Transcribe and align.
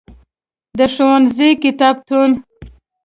د 0.77 0.79
ښوونځی 0.93 1.49
کتابتون. 1.63 2.31